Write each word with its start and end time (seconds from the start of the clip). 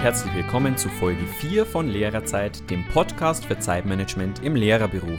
herzlich 0.00 0.32
willkommen 0.32 0.76
zu 0.76 0.88
Folge 0.88 1.26
4 1.26 1.66
von 1.66 1.88
Lehrerzeit, 1.88 2.70
dem 2.70 2.86
Podcast 2.86 3.44
für 3.44 3.58
Zeitmanagement 3.58 4.44
im 4.44 4.54
Lehrerberuf. 4.54 5.18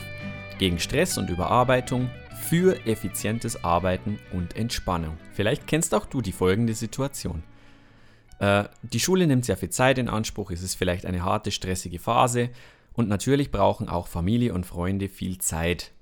Gegen 0.58 0.78
Stress 0.78 1.18
und 1.18 1.28
Überarbeitung, 1.28 2.10
für 2.48 2.86
effizientes 2.86 3.62
Arbeiten 3.62 4.18
und 4.32 4.56
Entspannung. 4.56 5.18
Vielleicht 5.34 5.66
kennst 5.66 5.94
auch 5.94 6.06
du 6.06 6.22
die 6.22 6.32
folgende 6.32 6.72
Situation. 6.72 7.42
Äh, 8.38 8.64
die 8.82 9.00
Schule 9.00 9.26
nimmt 9.26 9.44
sehr 9.44 9.58
viel 9.58 9.68
Zeit 9.68 9.98
in 9.98 10.08
Anspruch, 10.08 10.50
es 10.50 10.62
ist 10.62 10.76
vielleicht 10.76 11.04
eine 11.04 11.24
harte, 11.24 11.50
stressige 11.50 11.98
Phase 11.98 12.48
und 12.94 13.06
natürlich 13.06 13.50
brauchen 13.50 13.86
auch 13.86 14.06
Familie 14.06 14.54
und 14.54 14.64
Freunde 14.64 15.10
viel 15.10 15.36
Zeit. 15.36 15.92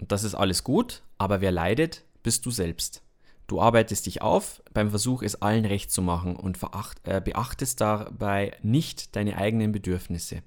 Und 0.00 0.10
das 0.10 0.24
ist 0.24 0.34
alles 0.34 0.64
gut, 0.64 1.02
aber 1.18 1.42
wer 1.42 1.52
leidet, 1.52 2.02
bist 2.22 2.46
du 2.46 2.50
selbst. 2.50 3.02
Du 3.46 3.60
arbeitest 3.60 4.06
dich 4.06 4.22
auf 4.22 4.62
beim 4.72 4.90
Versuch, 4.90 5.22
es 5.22 5.40
allen 5.40 5.64
recht 5.64 5.90
zu 5.90 6.02
machen 6.02 6.34
und 6.36 6.58
veracht, 6.58 6.98
äh, 7.04 7.20
beachtest 7.20 7.80
dabei 7.80 8.56
nicht 8.62 9.14
deine 9.14 9.36
eigenen 9.36 9.72
Bedürfnisse. 9.72 10.42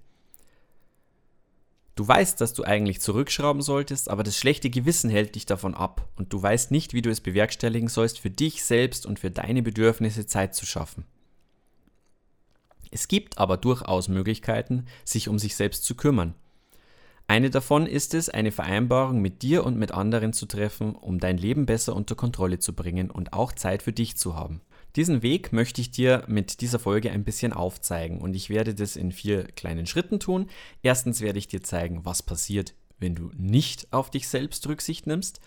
Du 1.95 2.07
weißt, 2.07 2.39
dass 2.39 2.53
du 2.53 2.63
eigentlich 2.63 3.01
zurückschrauben 3.01 3.61
solltest, 3.61 4.09
aber 4.09 4.23
das 4.23 4.37
schlechte 4.37 4.69
Gewissen 4.69 5.09
hält 5.09 5.35
dich 5.35 5.45
davon 5.45 5.75
ab 5.75 6.07
und 6.15 6.31
du 6.31 6.41
weißt 6.41 6.71
nicht, 6.71 6.93
wie 6.93 7.01
du 7.01 7.09
es 7.09 7.19
bewerkstelligen 7.19 7.89
sollst, 7.89 8.19
für 8.19 8.29
dich 8.29 8.63
selbst 8.63 9.05
und 9.05 9.19
für 9.19 9.31
deine 9.31 9.61
Bedürfnisse 9.61 10.25
Zeit 10.25 10.55
zu 10.55 10.65
schaffen. 10.65 11.05
Es 12.91 13.07
gibt 13.07 13.37
aber 13.37 13.57
durchaus 13.57 14.07
Möglichkeiten, 14.07 14.85
sich 15.03 15.27
um 15.27 15.39
sich 15.39 15.55
selbst 15.55 15.83
zu 15.83 15.95
kümmern. 15.95 16.35
Eine 17.29 17.51
davon 17.51 17.85
ist 17.85 18.15
es, 18.15 18.27
eine 18.27 18.51
Vereinbarung 18.51 19.21
mit 19.21 19.43
dir 19.43 19.63
und 19.63 19.77
mit 19.77 19.91
anderen 19.91 20.33
zu 20.33 20.47
treffen, 20.47 20.95
um 20.95 21.19
dein 21.19 21.37
Leben 21.37 21.67
besser 21.67 21.95
unter 21.95 22.15
Kontrolle 22.15 22.57
zu 22.57 22.73
bringen 22.73 23.11
und 23.11 23.33
auch 23.33 23.51
Zeit 23.51 23.83
für 23.83 23.93
dich 23.93 24.17
zu 24.17 24.35
haben. 24.35 24.61
Diesen 24.95 25.21
Weg 25.21 25.53
möchte 25.53 25.79
ich 25.79 25.91
dir 25.91 26.23
mit 26.25 26.59
dieser 26.59 26.79
Folge 26.79 27.11
ein 27.11 27.23
bisschen 27.23 27.53
aufzeigen 27.53 28.17
und 28.17 28.35
ich 28.35 28.49
werde 28.49 28.73
das 28.73 28.95
in 28.95 29.11
vier 29.11 29.43
kleinen 29.43 29.85
Schritten 29.85 30.19
tun. 30.19 30.49
Erstens 30.81 31.21
werde 31.21 31.37
ich 31.37 31.47
dir 31.47 31.61
zeigen, 31.61 32.03
was 32.03 32.23
passiert, 32.23 32.73
wenn 32.97 33.13
du 33.13 33.29
nicht 33.37 33.93
auf 33.93 34.09
dich 34.09 34.27
selbst 34.27 34.67
Rücksicht 34.67 35.05
nimmst. 35.05 35.39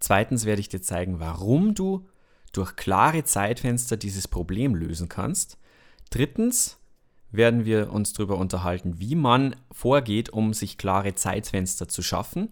Zweitens 0.00 0.44
werde 0.44 0.60
ich 0.60 0.68
dir 0.68 0.82
zeigen, 0.82 1.18
warum 1.18 1.72
du 1.72 2.06
durch 2.52 2.76
klare 2.76 3.24
Zeitfenster 3.24 3.96
dieses 3.96 4.28
Problem 4.28 4.74
lösen 4.74 5.08
kannst. 5.08 5.56
Drittens 6.10 6.76
werden 7.32 7.64
wir 7.64 7.92
uns 7.92 8.12
darüber 8.12 8.38
unterhalten, 8.38 8.98
wie 8.98 9.14
man 9.14 9.56
vorgeht, 9.70 10.30
um 10.30 10.54
sich 10.54 10.78
klare 10.78 11.14
Zeitfenster 11.14 11.88
zu 11.88 12.02
schaffen 12.02 12.50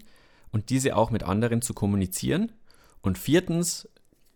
und 0.50 0.70
diese 0.70 0.96
auch 0.96 1.10
mit 1.10 1.22
anderen 1.22 1.62
zu 1.62 1.74
kommunizieren. 1.74 2.52
Und 3.00 3.18
viertens, 3.18 3.88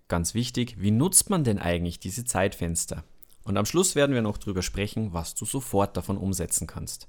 ganz 0.08 0.34
wichtig, 0.34 0.76
wie 0.80 0.90
nutzt 0.90 1.30
man 1.30 1.44
denn 1.44 1.58
eigentlich 1.58 1.98
diese 1.98 2.24
Zeitfenster? 2.24 3.04
Und 3.44 3.56
am 3.56 3.64
Schluss 3.66 3.94
werden 3.94 4.14
wir 4.14 4.22
noch 4.22 4.38
darüber 4.38 4.62
sprechen, 4.62 5.12
was 5.12 5.34
du 5.34 5.44
sofort 5.44 5.96
davon 5.96 6.18
umsetzen 6.18 6.66
kannst. 6.66 7.08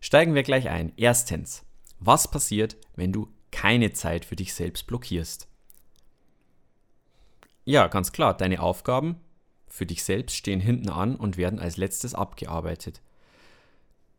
Steigen 0.00 0.34
wir 0.34 0.42
gleich 0.42 0.68
ein. 0.68 0.92
Erstens, 0.96 1.64
was 1.98 2.30
passiert, 2.30 2.76
wenn 2.96 3.12
du 3.12 3.28
keine 3.50 3.92
Zeit 3.92 4.24
für 4.24 4.36
dich 4.36 4.54
selbst 4.54 4.86
blockierst? 4.86 5.48
Ja, 7.64 7.88
ganz 7.88 8.12
klar, 8.12 8.36
deine 8.36 8.60
Aufgaben 8.60 9.20
für 9.68 9.86
dich 9.86 10.04
selbst 10.04 10.36
stehen 10.36 10.60
hinten 10.60 10.88
an 10.88 11.16
und 11.16 11.36
werden 11.36 11.58
als 11.58 11.76
letztes 11.76 12.14
abgearbeitet. 12.14 13.00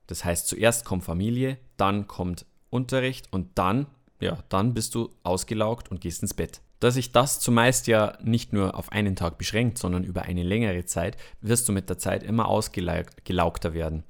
Das 0.07 0.23
heißt, 0.23 0.47
zuerst 0.47 0.85
kommt 0.85 1.03
Familie, 1.03 1.57
dann 1.75 2.07
kommt 2.07 2.45
Unterricht 2.69 3.27
und 3.31 3.57
dann, 3.57 3.87
ja, 4.19 4.39
dann 4.49 4.73
bist 4.73 4.95
du 4.95 5.09
ausgelaugt 5.23 5.91
und 5.91 6.01
gehst 6.01 6.21
ins 6.21 6.33
Bett. 6.33 6.61
Da 6.79 6.91
sich 6.91 7.11
das 7.11 7.39
zumeist 7.39 7.87
ja 7.87 8.17
nicht 8.21 8.53
nur 8.53 8.75
auf 8.75 8.91
einen 8.91 9.15
Tag 9.15 9.37
beschränkt, 9.37 9.77
sondern 9.77 10.03
über 10.03 10.23
eine 10.23 10.43
längere 10.43 10.85
Zeit, 10.85 11.17
wirst 11.41 11.67
du 11.67 11.73
mit 11.73 11.89
der 11.89 11.97
Zeit 11.97 12.23
immer 12.23 12.47
ausgelaugter 12.47 13.73
werden. 13.73 14.03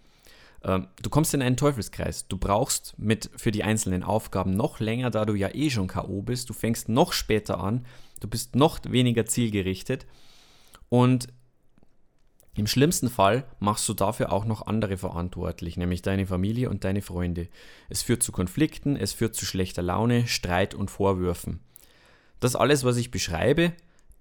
Ähm, 0.64 0.88
du 1.02 1.10
kommst 1.10 1.34
in 1.34 1.42
einen 1.42 1.56
Teufelskreis. 1.56 2.28
Du 2.28 2.38
brauchst 2.38 2.94
mit 2.98 3.30
für 3.38 3.52
die 3.52 3.64
einzelnen 3.64 4.04
Aufgaben 4.04 4.52
noch 4.52 4.80
länger, 4.80 5.12
da 5.12 5.24
du 5.24 5.34
ja 5.34 5.54
eh 5.54 5.70
schon 5.70 5.88
K.O. 5.88 6.22
bist. 6.22 6.50
Du 6.50 6.54
fängst 6.54 6.90
noch 6.90 7.14
später 7.14 7.60
an. 7.60 7.86
Du 8.20 8.28
bist 8.28 8.56
noch 8.56 8.80
weniger 8.84 9.26
zielgerichtet 9.26 10.06
und 10.90 11.28
im 12.58 12.66
schlimmsten 12.66 13.10
Fall 13.10 13.44
machst 13.60 13.88
du 13.88 13.94
dafür 13.94 14.32
auch 14.34 14.44
noch 14.44 14.66
andere 14.66 14.98
verantwortlich, 14.98 15.78
nämlich 15.78 16.02
deine 16.02 16.26
Familie 16.26 16.72
und 16.72 16.84
deine 16.84 17.04
Freunde. 17.04 17.50
Es 17.88 18.02
führt 18.02 18.24
zu 18.24 18.32
Konflikten, 18.32 18.96
es 18.96 19.14
führt 19.14 19.36
zu 19.36 19.46
schlechter 19.46 19.84
Laune, 19.84 20.28
Streit 20.28 20.74
und 20.74 20.90
Vorwürfen. 20.90 21.60
Das 22.40 22.56
alles, 22.56 22.84
was 22.84 22.98
ich 22.98 23.12
beschreibe, 23.12 23.74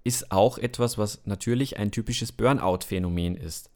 ist 0.03 0.31
auch 0.31 0.59
etwas, 0.59 0.99
was 0.99 1.25
natürlich 1.25 1.77
ein 1.77 1.91
typisches 1.91 2.31
Burnout-Phänomen 2.31 3.35
ist. 3.35 3.71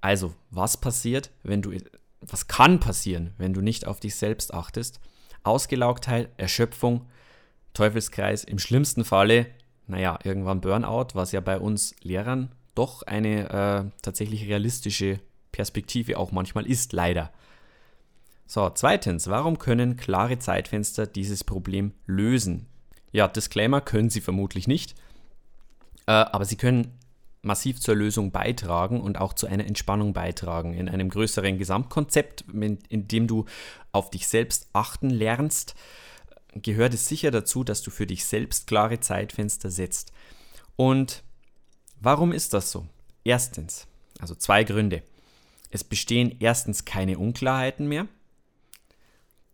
Also, 0.00 0.34
was 0.50 0.78
passiert, 0.78 1.30
wenn 1.42 1.60
du, 1.60 1.72
was 2.22 2.48
kann 2.48 2.80
passieren, 2.80 3.34
wenn 3.36 3.52
du 3.52 3.60
nicht 3.60 3.86
auf 3.86 4.00
dich 4.00 4.16
selbst 4.16 4.54
achtest? 4.54 4.98
Ausgelaugtheit, 5.42 6.30
Erschöpfung, 6.38 7.06
Teufelskreis, 7.74 8.44
im 8.44 8.58
schlimmsten 8.58 9.04
Falle 9.04 9.46
naja, 9.90 10.18
irgendwann 10.24 10.60
Burnout, 10.60 11.08
was 11.14 11.32
ja 11.32 11.40
bei 11.40 11.58
uns 11.58 11.94
Lehrern 12.02 12.52
doch 12.74 13.02
eine 13.02 13.50
äh, 13.50 13.90
tatsächlich 14.02 14.46
realistische 14.48 15.20
Perspektive 15.52 16.18
auch 16.18 16.32
manchmal 16.32 16.66
ist, 16.66 16.92
leider. 16.92 17.30
So, 18.46 18.70
zweitens, 18.70 19.28
warum 19.28 19.58
können 19.58 19.96
klare 19.96 20.38
Zeitfenster 20.38 21.06
dieses 21.06 21.44
Problem 21.44 21.92
lösen? 22.06 22.66
Ja, 23.12 23.28
Disclaimer 23.28 23.80
können 23.80 24.10
sie 24.10 24.20
vermutlich 24.20 24.66
nicht, 24.66 24.94
äh, 26.06 26.12
aber 26.12 26.44
sie 26.44 26.56
können 26.56 26.98
massiv 27.42 27.80
zur 27.80 27.96
Lösung 27.96 28.32
beitragen 28.32 29.00
und 29.00 29.18
auch 29.18 29.32
zu 29.32 29.46
einer 29.46 29.66
Entspannung 29.66 30.12
beitragen. 30.12 30.74
In 30.74 30.88
einem 30.88 31.08
größeren 31.08 31.58
Gesamtkonzept, 31.58 32.44
in 32.52 33.08
dem 33.08 33.26
du 33.26 33.46
auf 33.92 34.10
dich 34.10 34.28
selbst 34.28 34.68
achten 34.72 35.10
lernst, 35.10 35.74
gehört 36.54 36.94
es 36.94 37.06
sicher 37.06 37.30
dazu, 37.30 37.64
dass 37.64 37.82
du 37.82 37.90
für 37.90 38.06
dich 38.06 38.24
selbst 38.24 38.66
klare 38.66 39.00
Zeitfenster 39.00 39.70
setzt. 39.70 40.12
Und 40.76 41.22
warum 42.00 42.32
ist 42.32 42.54
das 42.54 42.70
so? 42.70 42.86
Erstens, 43.24 43.86
also 44.18 44.34
zwei 44.34 44.64
Gründe. 44.64 45.02
Es 45.70 45.84
bestehen 45.84 46.36
erstens 46.40 46.84
keine 46.84 47.18
Unklarheiten 47.18 47.86
mehr. 47.86 48.08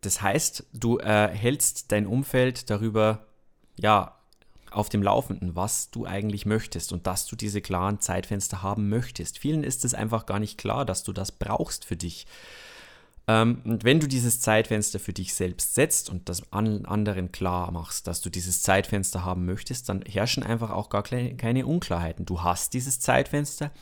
Das 0.01 0.23
heißt, 0.23 0.65
du 0.73 0.99
äh, 0.99 1.29
hältst 1.29 1.93
dein 1.93 2.07
Umfeld 2.07 2.71
darüber, 2.71 3.27
ja, 3.77 4.17
auf 4.71 4.89
dem 4.89 5.03
Laufenden, 5.03 5.57
was 5.57 5.91
du 5.91 6.07
eigentlich 6.07 6.45
möchtest 6.45 6.93
und 6.93 7.07
dass 7.07 7.27
du 7.27 7.35
diese 7.35 7.63
klaren 7.63 8.01
Zeitfenster 8.01 8.63
haben 8.63 8.89
möchtest. 8.89 9.39
Vielen 9.39 9.65
ist 9.65 9.85
es 9.85 9.95
einfach 9.95 10.27
gar 10.27 10.39
nicht 10.39 10.59
klar, 10.59 10.85
dass 10.85 11.03
du 11.03 11.13
das 11.13 11.33
brauchst 11.33 11.85
für 11.85 11.97
dich. 11.97 12.27
Ähm, 13.29 13.61
und 13.65 13.85
wenn 13.85 13.99
du 13.99 14.07
dieses 14.07 14.41
Zeitfenster 14.41 15.01
für 15.01 15.13
dich 15.13 15.35
selbst 15.35 15.75
setzt 15.75 16.11
und 16.11 16.29
das 16.29 16.53
anderen 16.53 17.33
klar 17.33 17.73
machst, 17.73 18.07
dass 18.07 18.21
du 18.21 18.31
dieses 18.31 18.63
Zeitfenster 18.63 19.25
haben 19.25 19.47
möchtest, 19.47 19.89
dann 19.89 20.03
herrschen 20.03 20.43
einfach 20.43 20.71
auch 20.71 20.89
gar 20.91 21.03
keine 21.03 21.67
Unklarheiten. 21.67 22.25
Du 22.25 22.43
hast 22.43 22.73
dieses 22.75 23.01
Zeitfenster, 23.01 23.73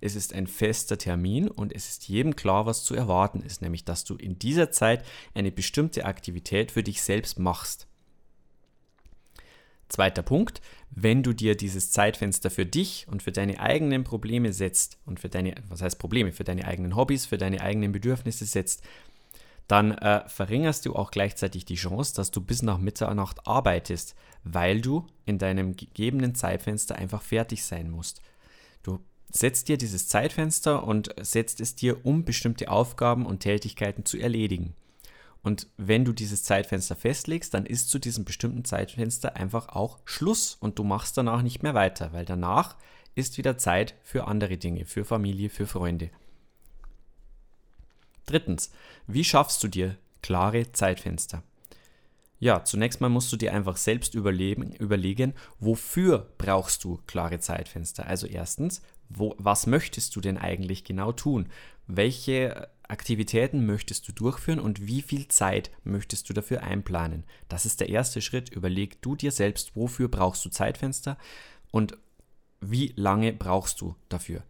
es 0.00 0.16
ist 0.16 0.32
ein 0.32 0.46
fester 0.46 0.96
Termin 0.96 1.48
und 1.48 1.74
es 1.74 1.88
ist 1.88 2.08
jedem 2.08 2.34
klar, 2.34 2.66
was 2.66 2.84
zu 2.84 2.94
erwarten 2.94 3.42
ist, 3.42 3.60
nämlich 3.60 3.84
dass 3.84 4.04
du 4.04 4.16
in 4.16 4.38
dieser 4.38 4.70
Zeit 4.70 5.04
eine 5.34 5.52
bestimmte 5.52 6.06
Aktivität 6.06 6.72
für 6.72 6.82
dich 6.82 7.02
selbst 7.02 7.38
machst. 7.38 7.86
Zweiter 9.94 10.24
Punkt, 10.24 10.60
wenn 10.90 11.22
du 11.22 11.32
dir 11.32 11.56
dieses 11.56 11.92
Zeitfenster 11.92 12.50
für 12.50 12.66
dich 12.66 13.06
und 13.08 13.22
für 13.22 13.30
deine 13.30 13.60
eigenen 13.60 14.02
Probleme 14.02 14.52
setzt 14.52 14.98
und 15.06 15.20
für 15.20 15.28
deine, 15.28 15.54
was 15.68 15.82
heißt 15.82 16.00
Probleme, 16.00 16.32
für 16.32 16.42
deine 16.42 16.64
eigenen 16.66 16.96
Hobbys, 16.96 17.26
für 17.26 17.38
deine 17.38 17.60
eigenen 17.60 17.92
Bedürfnisse 17.92 18.44
setzt, 18.44 18.82
dann 19.68 19.92
äh, 19.92 20.28
verringerst 20.28 20.84
du 20.84 20.96
auch 20.96 21.12
gleichzeitig 21.12 21.64
die 21.64 21.76
Chance, 21.76 22.12
dass 22.16 22.32
du 22.32 22.40
bis 22.40 22.62
nach 22.62 22.78
Mitternacht 22.78 23.46
arbeitest, 23.46 24.16
weil 24.42 24.80
du 24.80 25.06
in 25.26 25.38
deinem 25.38 25.76
gegebenen 25.76 26.34
Zeitfenster 26.34 26.96
einfach 26.96 27.22
fertig 27.22 27.62
sein 27.62 27.88
musst. 27.88 28.20
Du 28.82 28.98
setzt 29.30 29.68
dir 29.68 29.78
dieses 29.78 30.08
Zeitfenster 30.08 30.82
und 30.82 31.14
setzt 31.20 31.60
es 31.60 31.76
dir, 31.76 32.04
um 32.04 32.24
bestimmte 32.24 32.68
Aufgaben 32.68 33.26
und 33.26 33.40
Tätigkeiten 33.40 34.04
zu 34.04 34.18
erledigen. 34.18 34.74
Und 35.44 35.68
wenn 35.76 36.06
du 36.06 36.14
dieses 36.14 36.42
Zeitfenster 36.42 36.96
festlegst, 36.96 37.52
dann 37.52 37.66
ist 37.66 37.90
zu 37.90 37.98
diesem 37.98 38.24
bestimmten 38.24 38.64
Zeitfenster 38.64 39.36
einfach 39.36 39.68
auch 39.68 39.98
Schluss 40.06 40.56
und 40.58 40.78
du 40.78 40.84
machst 40.84 41.18
danach 41.18 41.42
nicht 41.42 41.62
mehr 41.62 41.74
weiter, 41.74 42.14
weil 42.14 42.24
danach 42.24 42.76
ist 43.14 43.36
wieder 43.36 43.58
Zeit 43.58 43.94
für 44.02 44.26
andere 44.26 44.56
Dinge, 44.56 44.86
für 44.86 45.04
Familie, 45.04 45.50
für 45.50 45.66
Freunde. 45.66 46.08
Drittens, 48.24 48.72
wie 49.06 49.22
schaffst 49.22 49.62
du 49.62 49.68
dir 49.68 49.98
klare 50.22 50.72
Zeitfenster? 50.72 51.42
Ja, 52.38 52.64
zunächst 52.64 53.02
mal 53.02 53.10
musst 53.10 53.30
du 53.30 53.36
dir 53.36 53.52
einfach 53.52 53.76
selbst 53.76 54.14
überlegen, 54.14 54.72
überlegen 54.72 55.34
wofür 55.60 56.32
brauchst 56.38 56.84
du 56.84 57.00
klare 57.06 57.38
Zeitfenster? 57.38 58.06
Also 58.06 58.26
erstens, 58.26 58.80
wo, 59.10 59.34
was 59.36 59.66
möchtest 59.66 60.16
du 60.16 60.22
denn 60.22 60.38
eigentlich 60.38 60.84
genau 60.84 61.12
tun? 61.12 61.50
Welche 61.86 62.68
Aktivitäten 62.88 63.66
möchtest 63.66 64.06
du 64.08 64.12
durchführen 64.12 64.60
und 64.60 64.86
wie 64.86 65.02
viel 65.02 65.28
Zeit 65.28 65.70
möchtest 65.84 66.28
du 66.28 66.34
dafür 66.34 66.62
einplanen? 66.62 67.24
Das 67.48 67.66
ist 67.66 67.80
der 67.80 67.88
erste 67.88 68.20
Schritt. 68.20 68.50
Überleg 68.50 69.00
du 69.02 69.16
dir 69.16 69.32
selbst, 69.32 69.74
wofür 69.74 70.08
brauchst 70.08 70.44
du 70.44 70.50
Zeitfenster 70.50 71.16
und 71.70 71.96
wie 72.60 72.92
lange 72.96 73.32
brauchst 73.32 73.80
du 73.80 73.94
dafür? 74.08 74.42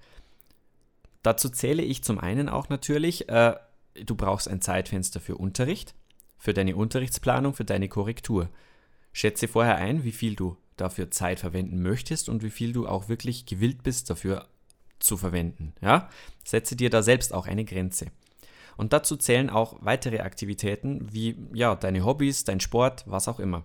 dazu 1.24 1.48
zähle 1.48 1.82
ich 1.82 2.04
zum 2.04 2.20
einen 2.20 2.48
auch 2.48 2.68
natürlich, 2.68 3.28
äh, 3.28 3.56
du 4.04 4.14
brauchst 4.14 4.46
ein 4.48 4.60
Zeitfenster 4.60 5.18
für 5.18 5.36
Unterricht, 5.36 5.94
für 6.38 6.54
deine 6.54 6.76
Unterrichtsplanung, 6.76 7.54
für 7.54 7.64
deine 7.64 7.88
Korrektur. 7.88 8.48
Schätze 9.12 9.48
vorher 9.48 9.76
ein, 9.76 10.04
wie 10.04 10.12
viel 10.12 10.36
du 10.36 10.56
dafür 10.76 11.10
Zeit 11.10 11.40
verwenden 11.40 11.82
möchtest 11.82 12.28
und 12.28 12.42
wie 12.42 12.50
viel 12.50 12.72
du 12.72 12.86
auch 12.86 13.08
wirklich 13.08 13.46
gewillt 13.46 13.82
bist, 13.82 14.10
dafür 14.10 14.46
zu 14.98 15.16
verwenden. 15.16 15.72
Ja? 15.80 16.10
Setze 16.44 16.76
dir 16.76 16.90
da 16.90 17.02
selbst 17.02 17.32
auch 17.32 17.46
eine 17.46 17.64
Grenze. 17.64 18.06
Und 18.76 18.92
dazu 18.92 19.16
zählen 19.16 19.50
auch 19.50 19.76
weitere 19.80 20.20
Aktivitäten 20.20 21.08
wie 21.12 21.36
ja, 21.52 21.74
deine 21.74 22.04
Hobbys, 22.04 22.44
dein 22.44 22.60
Sport, 22.60 23.04
was 23.06 23.28
auch 23.28 23.40
immer. 23.40 23.64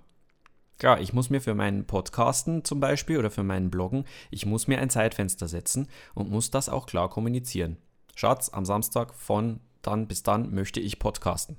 Klar, 0.78 1.02
ich 1.02 1.12
muss 1.12 1.30
mir 1.30 1.42
für 1.42 1.56
meinen 1.56 1.86
Podcasten 1.86 2.64
zum 2.64 2.80
Beispiel 2.80 3.18
oder 3.18 3.30
für 3.30 3.44
meinen 3.44 3.70
Bloggen, 3.70 4.06
ich 4.32 4.46
muss 4.46 4.68
mir 4.68 4.80
ein 4.80 4.90
Zeitfenster 4.90 5.48
setzen 5.48 5.90
und 6.14 6.32
muss 6.32 6.52
das 6.52 6.70
auch 6.70 6.86
klar 6.86 7.10
kommunizieren. 7.10 7.78
Schatz, 8.16 8.50
am 8.50 8.66
Samstag 8.66 9.14
von 9.14 9.60
dann 9.82 10.08
bis 10.08 10.24
dann 10.24 10.54
möchte 10.54 10.80
ich 10.80 11.00
podcasten. 11.00 11.58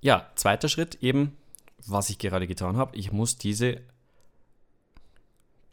Ja, 0.00 0.30
zweiter 0.36 0.68
Schritt 0.68 0.96
eben, 1.02 1.36
was 1.84 2.10
ich 2.10 2.18
gerade 2.18 2.46
getan 2.46 2.76
habe, 2.76 2.96
ich 2.96 3.12
muss 3.12 3.38
diese 3.38 3.80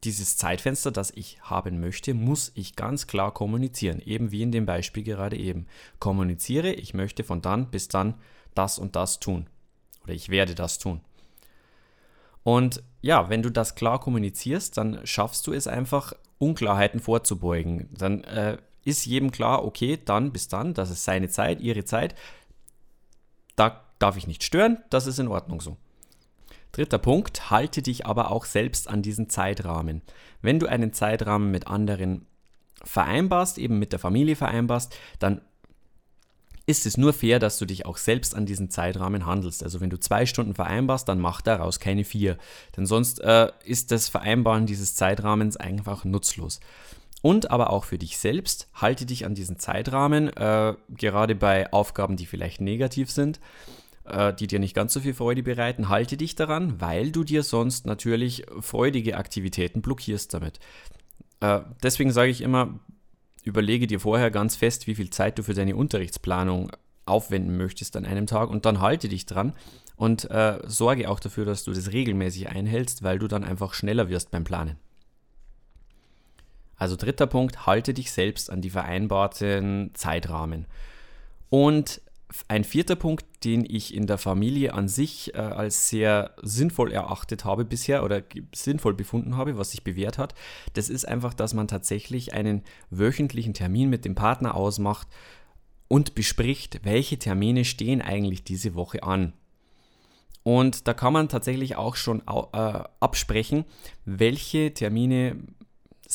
dieses 0.04 0.38
Zeitfenster, 0.38 0.92
das 0.92 1.12
ich 1.12 1.42
haben 1.42 1.80
möchte, 1.80 2.14
muss 2.14 2.52
ich 2.56 2.76
ganz 2.76 3.08
klar 3.08 3.34
kommunizieren, 3.34 4.02
eben 4.02 4.32
wie 4.32 4.42
in 4.42 4.52
dem 4.52 4.66
Beispiel 4.66 5.04
gerade 5.04 5.38
eben. 5.38 5.68
Kommuniziere, 6.00 6.72
ich 6.74 6.94
möchte 6.94 7.24
von 7.24 7.42
dann 7.42 7.72
bis 7.72 7.88
dann 7.88 8.16
das 8.54 8.80
und 8.80 8.96
das 8.96 9.20
tun. 9.20 9.48
Oder 10.04 10.14
ich 10.14 10.30
werde 10.30 10.56
das 10.56 10.80
tun. 10.80 11.02
Und 12.44 12.84
ja, 13.02 13.30
wenn 13.30 13.42
du 13.42 13.50
das 13.50 13.76
klar 13.76 14.00
kommunizierst, 14.00 14.78
dann 14.78 15.06
schaffst 15.06 15.48
du 15.48 15.54
es 15.54 15.68
einfach, 15.68 16.14
Unklarheiten 16.40 17.00
vorzubeugen. 17.00 17.90
Dann 17.98 18.24
äh, 18.26 18.58
ist 18.84 19.06
jedem 19.06 19.32
klar, 19.32 19.64
okay, 19.64 19.98
dann 20.04 20.32
bis 20.32 20.50
dann, 20.50 20.74
das 20.74 20.90
ist 20.90 21.06
seine 21.06 21.30
Zeit, 21.30 21.62
ihre 21.62 21.86
Zeit. 21.86 22.16
Da 23.56 23.84
darf 24.00 24.18
ich 24.18 24.28
nicht 24.28 24.44
stören, 24.44 24.84
das 24.90 25.08
ist 25.08 25.20
in 25.20 25.30
Ordnung 25.30 25.62
so. 25.62 25.78
Dritter 26.74 26.98
Punkt, 26.98 27.52
halte 27.52 27.84
dich 27.84 28.08
aber 28.08 28.32
auch 28.32 28.46
selbst 28.46 28.90
an 28.90 29.04
diesen 29.04 29.30
Zeitrahmen. 29.30 30.02
Wenn 30.42 30.60
du 30.60 30.66
einen 30.66 30.92
Zeitrahmen 30.92 31.52
mit 31.52 31.68
anderen 31.68 32.26
vereinbarst, 32.84 33.60
eben 33.60 33.78
mit 33.78 33.92
der 33.92 34.00
Familie 34.00 34.36
vereinbarst, 34.36 34.96
dann 35.20 35.42
ist 36.66 36.88
es 36.88 36.98
nur 36.98 37.14
fair, 37.14 37.38
dass 37.38 37.60
du 37.60 37.66
dich 37.66 37.86
auch 37.86 37.98
selbst 37.98 38.36
an 38.36 38.48
diesen 38.48 38.72
Zeitrahmen 38.72 39.28
handelst. 39.28 39.64
Also 39.64 39.82
wenn 39.82 39.92
du 39.92 40.00
zwei 40.00 40.26
Stunden 40.26 40.56
vereinbarst, 40.56 41.08
dann 41.08 41.20
mach 41.20 41.42
daraus 41.42 41.80
keine 41.80 42.06
vier. 42.06 42.38
Denn 42.76 42.88
sonst 42.88 43.22
äh, 43.22 43.52
ist 43.66 43.92
das 43.92 44.10
Vereinbaren 44.10 44.66
dieses 44.66 44.96
Zeitrahmens 44.96 45.58
einfach 45.58 46.06
nutzlos. 46.06 46.60
Und 47.22 47.52
aber 47.52 47.70
auch 47.70 47.84
für 47.84 48.00
dich 48.00 48.18
selbst, 48.18 48.68
halte 48.74 49.06
dich 49.06 49.26
an 49.26 49.36
diesen 49.36 49.60
Zeitrahmen, 49.60 50.36
äh, 50.36 50.74
gerade 50.90 51.36
bei 51.36 51.72
Aufgaben, 51.72 52.18
die 52.18 52.26
vielleicht 52.26 52.62
negativ 52.62 53.12
sind 53.12 53.40
äh, 54.06 54.34
die 54.34 54.48
dir 54.48 54.60
nicht 54.60 54.76
ganz 54.76 54.94
so 54.94 55.00
viel 55.00 55.14
Freude 55.14 55.44
bereiten, 55.44 55.90
halte 55.90 56.18
dich 56.18 56.36
daran, 56.36 56.82
weil 56.82 57.12
du 57.12 57.24
dir 57.24 57.44
sonst 57.44 57.86
natürlich 57.86 58.46
freudige 58.60 59.18
Aktivitäten 59.18 59.82
blockierst 59.82 60.34
damit. 60.34 60.60
Äh, 61.40 61.62
deswegen 61.82 62.12
sage 62.12 62.32
ich 62.32 62.42
immer, 62.42 62.80
überlege 63.44 63.88
dir 63.88 64.00
vorher 64.00 64.32
ganz 64.32 64.56
fest, 64.56 64.88
wie 64.88 64.96
viel 64.96 65.10
Zeit 65.10 65.38
du 65.38 65.44
für 65.44 65.54
deine 65.54 65.76
Unterrichtsplanung 65.76 66.72
aufwenden 67.06 67.58
möchtest 67.58 67.96
an 67.98 68.06
einem 68.06 68.28
Tag 68.28 68.50
und 68.50 68.66
dann 68.66 68.80
halte 68.80 69.10
dich 69.10 69.26
dran 69.26 69.54
und 69.96 70.30
äh, 70.32 70.60
sorge 70.66 71.10
auch 71.10 71.20
dafür, 71.20 71.46
dass 71.46 71.64
du 71.64 71.74
das 71.74 71.92
regelmäßig 71.92 72.50
einhältst, 72.50 73.04
weil 73.04 73.20
du 73.20 73.28
dann 73.28 73.44
einfach 73.44 73.74
schneller 73.74 74.10
wirst 74.10 74.32
beim 74.32 74.44
Planen. 74.44 74.78
Also 76.76 76.96
dritter 76.96 77.28
Punkt, 77.28 77.66
halte 77.66 77.94
dich 77.94 78.12
selbst 78.12 78.50
an 78.50 78.62
die 78.62 78.70
vereinbarten 78.70 79.92
Zeitrahmen. 79.94 80.66
Und 81.50 82.02
ein 82.48 82.64
vierter 82.64 82.96
Punkt, 82.96 83.26
den 83.44 83.66
ich 83.68 83.94
in 83.94 84.08
der 84.08 84.18
Familie 84.18 84.74
an 84.74 84.88
sich 84.88 85.34
äh, 85.34 85.38
als 85.38 85.90
sehr 85.90 86.32
sinnvoll 86.42 86.92
erachtet 86.92 87.46
habe 87.46 87.66
bisher 87.66 88.04
oder 88.04 88.24
sinnvoll 88.54 88.94
befunden 88.94 89.38
habe, 89.38 89.58
was 89.58 89.72
sich 89.72 89.84
bewährt 89.84 90.18
hat, 90.18 90.34
das 90.74 90.90
ist 90.90 91.08
einfach, 91.08 91.34
dass 91.34 91.54
man 91.54 91.68
tatsächlich 91.68 92.34
einen 92.34 92.64
wöchentlichen 92.90 93.54
Termin 93.54 93.90
mit 93.90 94.06
dem 94.06 94.16
Partner 94.16 94.56
ausmacht 94.56 95.08
und 95.88 96.16
bespricht, 96.16 96.82
welche 96.84 97.20
Termine 97.20 97.66
stehen 97.66 98.02
eigentlich 98.02 98.44
diese 98.44 98.74
Woche 98.74 99.04
an. 99.04 99.34
Und 100.44 100.88
da 100.88 100.94
kann 100.94 101.14
man 101.14 101.30
tatsächlich 101.30 101.78
auch 101.78 101.96
schon 101.96 102.22
äh, 102.22 102.84
absprechen, 103.00 103.64
welche 104.06 104.74
Termine 104.74 105.38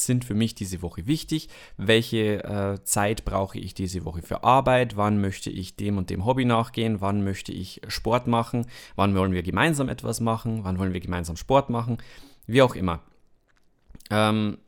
sind 0.04 0.24
für 0.24 0.34
mich 0.34 0.54
diese 0.54 0.82
Woche 0.82 1.06
wichtig, 1.06 1.48
welche 1.76 2.44
äh, 2.44 2.82
Zeit 2.84 3.24
brauche 3.24 3.58
ich 3.58 3.74
diese 3.74 4.04
Woche 4.04 4.22
für 4.22 4.44
Arbeit, 4.44 4.96
wann 4.96 5.20
möchte 5.20 5.50
ich 5.50 5.76
dem 5.76 5.98
und 5.98 6.10
dem 6.10 6.24
Hobby 6.24 6.44
nachgehen, 6.44 7.00
wann 7.00 7.24
möchte 7.24 7.52
ich 7.52 7.80
Sport 7.88 8.26
machen, 8.26 8.66
wann 8.96 9.14
wollen 9.14 9.32
wir 9.32 9.42
gemeinsam 9.42 9.88
etwas 9.88 10.20
machen, 10.20 10.64
wann 10.64 10.78
wollen 10.78 10.92
wir 10.92 11.00
gemeinsam 11.00 11.36
Sport 11.36 11.70
machen, 11.70 11.98
wie 12.46 12.62
auch 12.62 12.74
immer. 12.74 13.00
Ähm, 14.10 14.58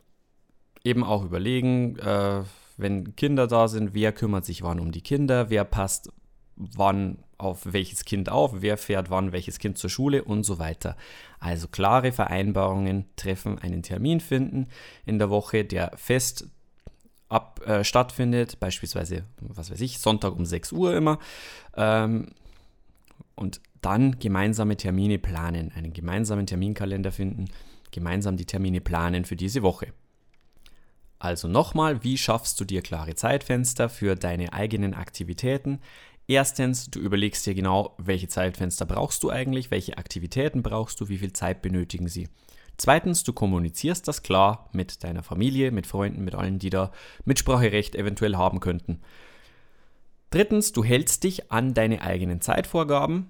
eben 0.83 1.03
auch 1.03 1.23
überlegen, 1.23 1.97
äh, 1.99 2.43
wenn 2.77 3.15
Kinder 3.15 3.47
da 3.47 3.67
sind, 3.67 3.93
wer 3.93 4.11
kümmert 4.11 4.45
sich 4.45 4.63
wann 4.63 4.79
um 4.79 4.91
die 4.91 5.01
Kinder, 5.01 5.49
wer 5.49 5.63
passt 5.63 6.11
wann 6.55 7.17
auf 7.41 7.73
welches 7.73 8.05
Kind 8.05 8.29
auf, 8.29 8.61
wer 8.61 8.77
fährt 8.77 9.09
wann 9.09 9.31
welches 9.31 9.59
Kind 9.59 9.77
zur 9.77 9.89
Schule 9.89 10.23
und 10.23 10.43
so 10.43 10.59
weiter. 10.59 10.95
Also 11.39 11.67
klare 11.67 12.11
Vereinbarungen 12.11 13.05
treffen, 13.15 13.59
einen 13.59 13.83
Termin 13.83 14.19
finden 14.19 14.67
in 15.05 15.19
der 15.19 15.29
Woche, 15.29 15.65
der 15.65 15.91
fest 15.95 16.47
ab, 17.29 17.61
äh, 17.65 17.83
stattfindet, 17.83 18.59
beispielsweise, 18.59 19.23
was 19.39 19.71
weiß 19.71 19.81
ich, 19.81 19.99
Sonntag 19.99 20.35
um 20.35 20.45
6 20.45 20.71
Uhr 20.71 20.95
immer. 20.95 21.19
Ähm, 21.75 22.27
und 23.35 23.61
dann 23.81 24.19
gemeinsame 24.19 24.77
Termine 24.77 25.17
planen, 25.17 25.71
einen 25.75 25.93
gemeinsamen 25.93 26.45
Terminkalender 26.45 27.11
finden, 27.11 27.45
gemeinsam 27.91 28.37
die 28.37 28.45
Termine 28.45 28.81
planen 28.81 29.25
für 29.25 29.35
diese 29.35 29.63
Woche. 29.63 29.87
Also 31.21 31.47
nochmal, 31.47 32.03
wie 32.03 32.17
schaffst 32.17 32.59
du 32.59 32.65
dir 32.65 32.81
klare 32.81 33.13
Zeitfenster 33.13 33.89
für 33.89 34.15
deine 34.15 34.53
eigenen 34.53 34.95
Aktivitäten? 34.95 35.79
Erstens, 36.27 36.89
du 36.89 36.99
überlegst 36.99 37.45
dir 37.45 37.53
genau, 37.53 37.95
welche 37.97 38.27
Zeitfenster 38.27 38.85
brauchst 38.85 39.23
du 39.23 39.29
eigentlich, 39.29 39.71
welche 39.71 39.97
Aktivitäten 39.97 40.63
brauchst 40.63 40.99
du, 41.01 41.09
wie 41.09 41.17
viel 41.17 41.33
Zeit 41.33 41.61
benötigen 41.61 42.07
sie. 42.07 42.29
Zweitens, 42.77 43.23
du 43.23 43.33
kommunizierst 43.33 44.07
das 44.07 44.23
klar 44.23 44.69
mit 44.71 45.03
deiner 45.03 45.23
Familie, 45.23 45.71
mit 45.71 45.87
Freunden, 45.87 46.23
mit 46.23 46.35
allen, 46.35 46.57
die 46.57 46.69
da 46.69 46.91
Mitspracherecht 47.25 47.95
eventuell 47.95 48.37
haben 48.37 48.59
könnten. 48.59 49.01
Drittens, 50.29 50.71
du 50.71 50.83
hältst 50.83 51.23
dich 51.23 51.51
an 51.51 51.73
deine 51.73 52.01
eigenen 52.01 52.41
Zeitvorgaben. 52.41 53.29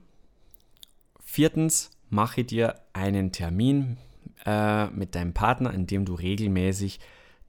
Viertens, 1.24 1.89
mache 2.10 2.44
dir 2.44 2.75
einen 2.94 3.32
Termin 3.32 3.98
äh, 4.46 4.88
mit 4.88 5.15
deinem 5.15 5.34
Partner, 5.34 5.74
in 5.74 5.88
dem 5.88 6.06
du 6.06 6.13
regelmäßig 6.13 7.00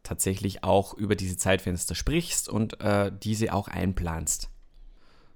tatsächlich 0.02 0.64
auch 0.64 0.94
über 0.94 1.14
diese 1.14 1.36
Zeitfenster 1.36 1.94
sprichst 1.94 2.48
und 2.48 2.80
äh, 2.80 3.12
diese 3.22 3.52
auch 3.52 3.68
einplanst. 3.68 4.48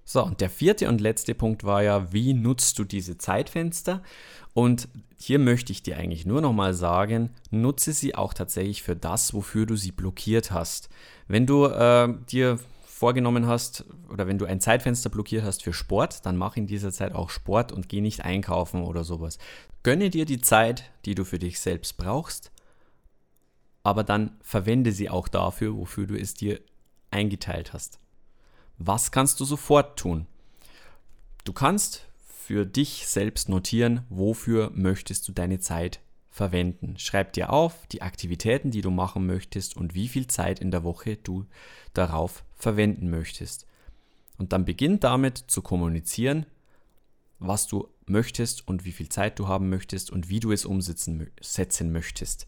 So, 0.08 0.24
und 0.24 0.40
der 0.40 0.50
vierte 0.50 0.88
und 0.88 1.00
letzte 1.00 1.34
Punkt 1.34 1.64
war 1.64 1.82
ja, 1.82 2.12
wie 2.12 2.32
nutzt 2.32 2.78
du 2.78 2.84
diese 2.84 3.18
Zeitfenster? 3.18 4.02
Und 4.54 4.88
hier 5.18 5.40
möchte 5.40 5.72
ich 5.72 5.82
dir 5.82 5.96
eigentlich 5.96 6.24
nur 6.24 6.40
nochmal 6.40 6.74
sagen, 6.74 7.30
nutze 7.50 7.92
sie 7.92 8.14
auch 8.14 8.32
tatsächlich 8.32 8.84
für 8.84 8.94
das, 8.94 9.34
wofür 9.34 9.66
du 9.66 9.74
sie 9.74 9.90
blockiert 9.90 10.52
hast. 10.52 10.90
Wenn 11.26 11.44
du 11.44 11.66
äh, 11.66 12.14
dir 12.30 12.60
vorgenommen 12.84 13.48
hast 13.48 13.84
oder 14.08 14.28
wenn 14.28 14.38
du 14.38 14.46
ein 14.46 14.60
Zeitfenster 14.60 15.10
blockiert 15.10 15.44
hast 15.44 15.64
für 15.64 15.72
Sport, 15.72 16.24
dann 16.24 16.36
mach 16.36 16.56
in 16.56 16.68
dieser 16.68 16.92
Zeit 16.92 17.12
auch 17.12 17.28
Sport 17.28 17.72
und 17.72 17.88
geh 17.88 18.00
nicht 18.00 18.24
einkaufen 18.24 18.84
oder 18.84 19.02
sowas. 19.02 19.38
Gönne 19.82 20.08
dir 20.08 20.24
die 20.24 20.40
Zeit, 20.40 20.84
die 21.04 21.16
du 21.16 21.24
für 21.24 21.40
dich 21.40 21.58
selbst 21.58 21.96
brauchst, 21.96 22.52
aber 23.82 24.04
dann 24.04 24.36
verwende 24.40 24.92
sie 24.92 25.10
auch 25.10 25.26
dafür, 25.26 25.76
wofür 25.76 26.06
du 26.06 26.16
es 26.16 26.34
dir 26.34 26.60
eingeteilt 27.10 27.72
hast. 27.72 27.98
Was 28.78 29.10
kannst 29.10 29.40
du 29.40 29.44
sofort 29.44 29.98
tun? 29.98 30.26
Du 31.44 31.52
kannst 31.52 32.06
für 32.26 32.66
dich 32.66 33.06
selbst 33.06 33.48
notieren, 33.48 34.04
wofür 34.08 34.70
möchtest 34.74 35.26
du 35.26 35.32
deine 35.32 35.58
Zeit 35.60 36.00
verwenden. 36.30 36.98
Schreib 36.98 37.32
dir 37.32 37.50
auf 37.50 37.86
die 37.86 38.02
Aktivitäten, 38.02 38.70
die 38.70 38.82
du 38.82 38.90
machen 38.90 39.26
möchtest 39.26 39.76
und 39.76 39.94
wie 39.94 40.08
viel 40.08 40.26
Zeit 40.26 40.60
in 40.60 40.70
der 40.70 40.84
Woche 40.84 41.16
du 41.16 41.46
darauf 41.94 42.44
verwenden 42.54 43.08
möchtest. 43.08 43.66
Und 44.36 44.52
dann 44.52 44.66
beginn 44.66 45.00
damit 45.00 45.38
zu 45.38 45.62
kommunizieren, 45.62 46.44
was 47.38 47.66
du 47.66 47.88
möchtest 48.04 48.68
und 48.68 48.84
wie 48.84 48.92
viel 48.92 49.08
Zeit 49.08 49.38
du 49.38 49.48
haben 49.48 49.70
möchtest 49.70 50.10
und 50.10 50.28
wie 50.28 50.40
du 50.40 50.52
es 50.52 50.66
umsetzen 50.66 51.30
setzen 51.40 51.90
möchtest. 51.90 52.46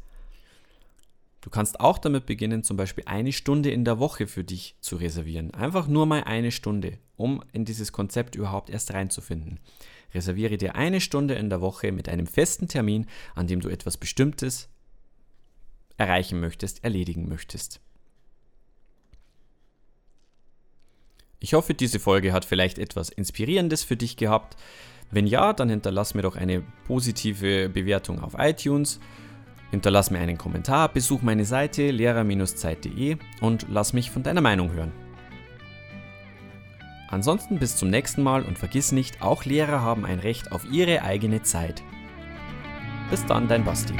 Du 1.49 1.51
kannst 1.51 1.81
auch 1.81 1.97
damit 1.97 2.27
beginnen, 2.27 2.63
zum 2.63 2.77
Beispiel 2.77 3.05
eine 3.07 3.33
Stunde 3.33 3.71
in 3.71 3.87
der 3.87 3.99
Woche 3.99 4.27
für 4.27 4.45
dich 4.45 4.77
zu 4.83 4.97
reservieren. 4.97 5.55
Einfach 5.55 5.89
nur 5.89 6.05
mal 6.05 6.25
eine 6.25 6.51
Stunde, 6.51 6.99
um 7.17 7.43
in 7.53 7.65
dieses 7.65 7.91
Konzept 7.91 8.35
überhaupt 8.35 8.69
erst 8.69 8.93
reinzufinden. 8.93 9.59
Reserviere 10.13 10.59
dir 10.59 10.75
eine 10.75 11.01
Stunde 11.01 11.37
in 11.37 11.49
der 11.49 11.63
Woche 11.63 11.91
mit 11.91 12.11
einem 12.11 12.27
festen 12.27 12.69
Termin, 12.69 13.07
an 13.35 13.47
dem 13.47 13.61
du 13.61 13.71
etwas 13.71 13.97
Bestimmtes 13.97 14.69
erreichen 15.97 16.39
möchtest, 16.39 16.85
erledigen 16.85 17.31
möchtest. 17.31 17.81
Ich 21.41 21.55
hoffe, 21.55 21.73
diese 21.73 21.99
Folge 21.99 22.35
hat 22.35 22.45
vielleicht 22.45 22.79
etwas 22.79 23.09
Inspirierendes 23.09 23.85
für 23.85 23.97
dich 23.97 24.19
gehabt. 24.19 24.59
Wenn 25.11 25.27
ja, 25.27 25.55
dann 25.55 25.71
hinterlass 25.71 26.13
mir 26.13 26.21
doch 26.21 26.37
eine 26.37 26.63
positive 26.87 27.71
Bewertung 27.71 28.21
auf 28.21 28.35
iTunes, 28.37 29.01
hinterlass 29.71 30.11
mir 30.11 30.19
einen 30.19 30.39
Kommentar, 30.39 30.89
besuch 30.89 31.23
meine 31.23 31.45
Seite 31.45 31.91
lehrer-zeit.de 31.91 33.17
und 33.41 33.67
lass 33.71 33.93
mich 33.93 34.11
von 34.11 34.23
deiner 34.23 34.41
Meinung 34.41 34.73
hören. 34.73 34.93
Ansonsten 37.11 37.59
bis 37.59 37.77
zum 37.77 37.89
nächsten 37.89 38.23
Mal 38.23 38.43
und 38.43 38.59
vergiss 38.59 38.93
nicht, 38.93 39.23
auch 39.23 39.45
Lehrer 39.45 39.81
haben 39.81 40.05
ein 40.05 40.19
Recht 40.19 40.53
auf 40.53 40.65
ihre 40.71 41.03
eigene 41.03 41.43
Zeit. 41.43 41.83
Bis 43.11 43.25
dann, 43.25 43.49
dein 43.49 43.65
Basti. 43.65 43.95